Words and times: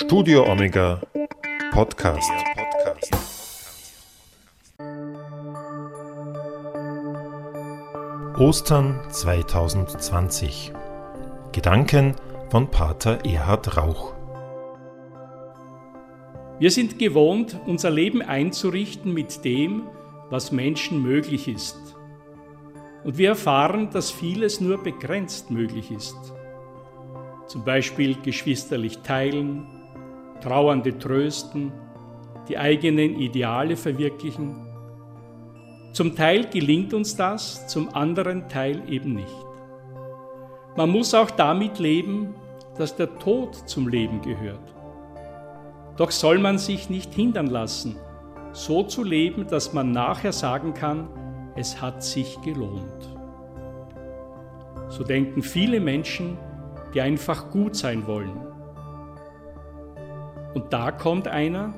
Studio 0.00 0.48
Omega 0.48 1.00
Podcast. 1.72 2.30
Ostern 8.38 9.00
2020. 9.10 10.72
Gedanken 11.50 12.14
von 12.48 12.70
Pater 12.70 13.24
Erhard 13.24 13.76
Rauch. 13.76 14.14
Wir 16.60 16.70
sind 16.70 17.00
gewohnt, 17.00 17.58
unser 17.66 17.90
Leben 17.90 18.22
einzurichten 18.22 19.12
mit 19.12 19.44
dem, 19.44 19.82
was 20.30 20.52
Menschen 20.52 21.02
möglich 21.02 21.48
ist. 21.48 21.96
Und 23.02 23.18
wir 23.18 23.30
erfahren, 23.30 23.90
dass 23.90 24.12
vieles 24.12 24.60
nur 24.60 24.80
begrenzt 24.80 25.50
möglich 25.50 25.90
ist. 25.90 26.16
Zum 27.48 27.64
Beispiel 27.64 28.14
geschwisterlich 28.22 28.98
teilen, 28.98 29.66
Trauernde 30.40 30.98
trösten, 30.98 31.72
die 32.48 32.58
eigenen 32.58 33.18
Ideale 33.18 33.76
verwirklichen. 33.76 34.54
Zum 35.92 36.14
Teil 36.14 36.46
gelingt 36.48 36.94
uns 36.94 37.16
das, 37.16 37.66
zum 37.66 37.94
anderen 37.94 38.48
Teil 38.48 38.82
eben 38.88 39.14
nicht. 39.14 39.46
Man 40.76 40.90
muss 40.90 41.12
auch 41.14 41.30
damit 41.30 41.78
leben, 41.78 42.34
dass 42.76 42.94
der 42.94 43.18
Tod 43.18 43.54
zum 43.68 43.88
Leben 43.88 44.22
gehört. 44.22 44.74
Doch 45.96 46.12
soll 46.12 46.38
man 46.38 46.58
sich 46.58 46.88
nicht 46.88 47.12
hindern 47.12 47.48
lassen, 47.48 47.96
so 48.52 48.84
zu 48.84 49.02
leben, 49.02 49.46
dass 49.48 49.72
man 49.72 49.90
nachher 49.90 50.32
sagen 50.32 50.74
kann, 50.74 51.08
es 51.56 51.82
hat 51.82 52.04
sich 52.04 52.40
gelohnt. 52.42 53.16
So 54.88 55.02
denken 55.02 55.42
viele 55.42 55.80
Menschen, 55.80 56.38
die 56.94 57.00
einfach 57.00 57.50
gut 57.50 57.74
sein 57.74 58.06
wollen. 58.06 58.40
Und 60.54 60.72
da 60.72 60.90
kommt 60.90 61.28
einer, 61.28 61.74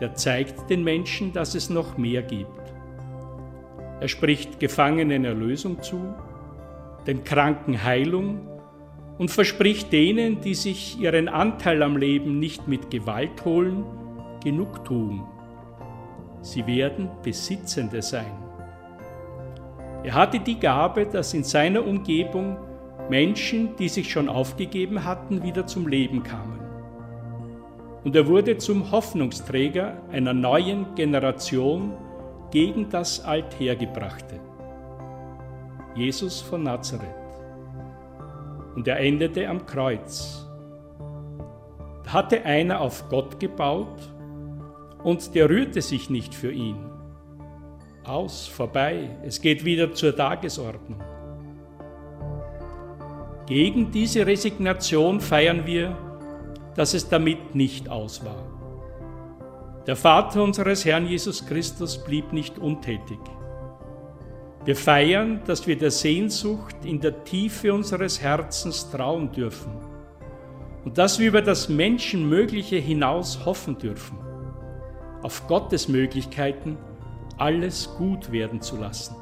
der 0.00 0.14
zeigt 0.14 0.70
den 0.70 0.82
Menschen, 0.84 1.32
dass 1.32 1.54
es 1.54 1.70
noch 1.70 1.98
mehr 1.98 2.22
gibt. 2.22 2.48
Er 4.00 4.08
spricht 4.08 4.60
Gefangenen 4.60 5.24
Erlösung 5.24 5.82
zu, 5.82 6.14
den 7.06 7.24
Kranken 7.24 7.82
Heilung 7.82 8.48
und 9.18 9.30
verspricht 9.30 9.92
denen, 9.92 10.40
die 10.40 10.54
sich 10.54 10.98
ihren 10.98 11.28
Anteil 11.28 11.82
am 11.82 11.96
Leben 11.96 12.38
nicht 12.38 12.66
mit 12.66 12.90
Gewalt 12.90 13.44
holen, 13.44 13.84
Genugtuung. 14.42 15.28
Sie 16.40 16.66
werden 16.66 17.10
Besitzende 17.22 18.00
sein. 18.00 18.32
Er 20.02 20.14
hatte 20.14 20.40
die 20.40 20.58
Gabe, 20.58 21.04
dass 21.04 21.34
in 21.34 21.44
seiner 21.44 21.86
Umgebung 21.86 22.56
Menschen, 23.10 23.76
die 23.76 23.88
sich 23.90 24.10
schon 24.10 24.30
aufgegeben 24.30 25.04
hatten, 25.04 25.42
wieder 25.42 25.66
zum 25.66 25.86
Leben 25.86 26.22
kamen. 26.22 26.59
Und 28.04 28.16
er 28.16 28.26
wurde 28.26 28.56
zum 28.56 28.90
Hoffnungsträger 28.90 30.00
einer 30.10 30.32
neuen 30.32 30.94
Generation 30.94 31.92
gegen 32.50 32.88
das 32.88 33.24
Althergebrachte. 33.24 34.40
Jesus 35.94 36.40
von 36.40 36.62
Nazareth. 36.62 37.08
Und 38.74 38.88
er 38.88 39.00
endete 39.00 39.48
am 39.48 39.66
Kreuz. 39.66 40.46
Da 42.04 42.12
hatte 42.12 42.44
einer 42.44 42.80
auf 42.80 43.08
Gott 43.08 43.38
gebaut 43.38 44.00
und 45.02 45.34
der 45.34 45.50
rührte 45.50 45.82
sich 45.82 46.08
nicht 46.08 46.34
für 46.34 46.52
ihn. 46.52 46.76
Aus, 48.04 48.46
vorbei, 48.46 49.10
es 49.22 49.40
geht 49.40 49.64
wieder 49.64 49.92
zur 49.92 50.16
Tagesordnung. 50.16 51.00
Gegen 53.46 53.90
diese 53.90 54.26
Resignation 54.26 55.20
feiern 55.20 55.66
wir, 55.66 55.96
dass 56.80 56.94
es 56.94 57.10
damit 57.10 57.54
nicht 57.54 57.90
aus 57.90 58.24
war. 58.24 58.42
Der 59.86 59.96
Vater 59.96 60.42
unseres 60.42 60.86
Herrn 60.86 61.06
Jesus 61.06 61.44
Christus 61.44 62.02
blieb 62.02 62.32
nicht 62.32 62.58
untätig. 62.58 63.18
Wir 64.64 64.74
feiern, 64.74 65.42
dass 65.44 65.66
wir 65.66 65.76
der 65.76 65.90
Sehnsucht 65.90 66.76
in 66.84 66.98
der 66.98 67.22
Tiefe 67.24 67.74
unseres 67.74 68.22
Herzens 68.22 68.90
trauen 68.90 69.30
dürfen 69.30 69.72
und 70.86 70.96
dass 70.96 71.18
wir 71.18 71.28
über 71.28 71.42
das 71.42 71.68
Menschenmögliche 71.68 72.76
hinaus 72.76 73.44
hoffen 73.44 73.76
dürfen, 73.76 74.16
auf 75.20 75.46
Gottes 75.48 75.86
Möglichkeiten 75.86 76.78
alles 77.36 77.94
gut 77.98 78.32
werden 78.32 78.62
zu 78.62 78.78
lassen. 78.78 79.16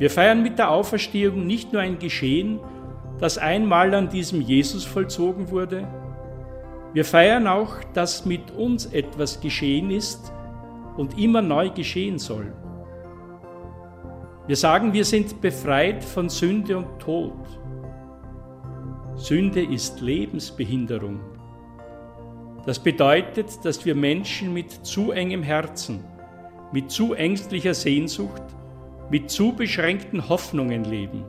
Wir 0.00 0.10
feiern 0.10 0.42
mit 0.42 0.58
der 0.58 0.72
Auferstehung 0.72 1.46
nicht 1.46 1.72
nur 1.72 1.82
ein 1.82 2.00
Geschehen, 2.00 2.58
das 3.18 3.38
einmal 3.38 3.94
an 3.94 4.08
diesem 4.08 4.40
Jesus 4.40 4.84
vollzogen 4.84 5.50
wurde, 5.50 5.86
wir 6.92 7.04
feiern 7.04 7.46
auch, 7.46 7.82
dass 7.94 8.26
mit 8.26 8.50
uns 8.50 8.86
etwas 8.86 9.40
geschehen 9.40 9.90
ist 9.90 10.32
und 10.96 11.18
immer 11.18 11.40
neu 11.40 11.70
geschehen 11.70 12.18
soll. 12.18 12.52
Wir 14.46 14.56
sagen, 14.56 14.92
wir 14.92 15.04
sind 15.04 15.40
befreit 15.40 16.04
von 16.04 16.28
Sünde 16.28 16.76
und 16.76 16.98
Tod. 16.98 17.32
Sünde 19.14 19.62
ist 19.62 20.00
Lebensbehinderung. 20.00 21.20
Das 22.66 22.78
bedeutet, 22.78 23.64
dass 23.64 23.84
wir 23.86 23.94
Menschen 23.94 24.52
mit 24.52 24.70
zu 24.70 25.12
engem 25.12 25.42
Herzen, 25.42 26.04
mit 26.72 26.90
zu 26.90 27.14
ängstlicher 27.14 27.74
Sehnsucht, 27.74 28.42
mit 29.10 29.30
zu 29.30 29.52
beschränkten 29.52 30.28
Hoffnungen 30.28 30.84
leben, 30.84 31.24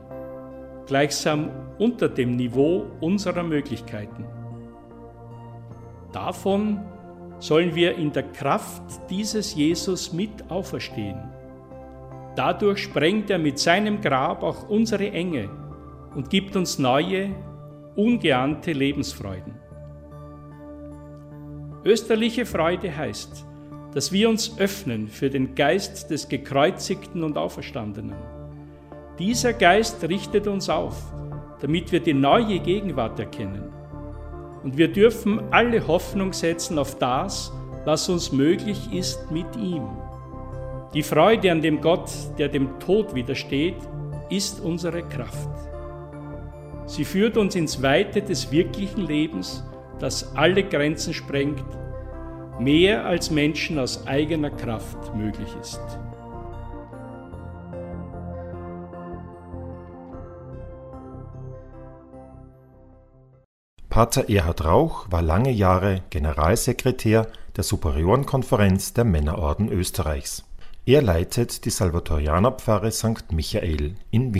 gleichsam 0.86 1.50
unter 1.78 2.08
dem 2.08 2.36
Niveau 2.36 2.86
unserer 3.00 3.42
Möglichkeiten. 3.42 4.24
Davon 6.12 6.80
sollen 7.38 7.74
wir 7.74 7.96
in 7.96 8.12
der 8.12 8.22
Kraft 8.22 8.82
dieses 9.10 9.54
Jesus 9.54 10.12
mit 10.12 10.50
auferstehen. 10.50 11.18
Dadurch 12.36 12.78
sprengt 12.78 13.30
er 13.30 13.38
mit 13.38 13.58
seinem 13.58 14.00
Grab 14.00 14.42
auch 14.42 14.68
unsere 14.68 15.10
Enge 15.10 15.48
und 16.14 16.30
gibt 16.30 16.56
uns 16.56 16.78
neue, 16.78 17.30
ungeahnte 17.96 18.72
Lebensfreuden. 18.72 19.54
Österliche 21.84 22.46
Freude 22.46 22.96
heißt, 22.96 23.44
dass 23.92 24.10
wir 24.10 24.28
uns 24.28 24.58
öffnen 24.58 25.08
für 25.08 25.30
den 25.30 25.54
Geist 25.54 26.10
des 26.10 26.28
Gekreuzigten 26.28 27.22
und 27.22 27.36
Auferstandenen. 27.36 28.16
Dieser 29.18 29.52
Geist 29.52 30.02
richtet 30.08 30.48
uns 30.48 30.68
auf, 30.68 31.12
damit 31.64 31.92
wir 31.92 32.00
die 32.00 32.12
neue 32.12 32.58
Gegenwart 32.58 33.18
erkennen. 33.18 33.72
Und 34.62 34.76
wir 34.76 34.92
dürfen 34.92 35.40
alle 35.50 35.86
Hoffnung 35.86 36.34
setzen 36.34 36.78
auf 36.78 36.98
das, 36.98 37.54
was 37.86 38.06
uns 38.10 38.32
möglich 38.32 38.92
ist 38.92 39.30
mit 39.30 39.46
ihm. 39.56 39.88
Die 40.92 41.02
Freude 41.02 41.50
an 41.50 41.62
dem 41.62 41.80
Gott, 41.80 42.10
der 42.36 42.50
dem 42.50 42.78
Tod 42.80 43.14
widersteht, 43.14 43.78
ist 44.28 44.60
unsere 44.60 45.04
Kraft. 45.04 45.48
Sie 46.84 47.06
führt 47.06 47.38
uns 47.38 47.54
ins 47.54 47.82
Weite 47.82 48.20
des 48.20 48.52
wirklichen 48.52 49.06
Lebens, 49.06 49.64
das 49.98 50.36
alle 50.36 50.64
Grenzen 50.64 51.14
sprengt, 51.14 51.64
mehr 52.60 53.06
als 53.06 53.30
Menschen 53.30 53.78
aus 53.78 54.06
eigener 54.06 54.50
Kraft 54.50 55.16
möglich 55.16 55.48
ist. 55.62 55.80
Pater 63.94 64.28
Erhard 64.28 64.64
Rauch 64.64 65.06
war 65.12 65.22
lange 65.22 65.52
Jahre 65.52 66.02
Generalsekretär 66.10 67.28
der 67.56 67.62
Superiorenkonferenz 67.62 68.92
der 68.92 69.04
Männerorden 69.04 69.68
Österreichs. 69.68 70.42
Er 70.84 71.00
leitet 71.00 71.64
die 71.64 71.70
Salvatorianerpfarre 71.70 72.90
St. 72.90 73.30
Michael 73.30 73.94
in 74.10 74.32